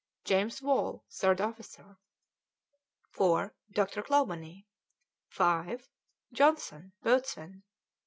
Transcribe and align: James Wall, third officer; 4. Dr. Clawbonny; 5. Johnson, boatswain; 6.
James 0.25 0.63
Wall, 0.63 1.05
third 1.11 1.39
officer; 1.39 1.99
4. 3.11 3.53
Dr. 3.71 4.01
Clawbonny; 4.01 4.65
5. 5.27 5.89
Johnson, 6.33 6.93
boatswain; 7.03 7.57
6. 7.61 7.61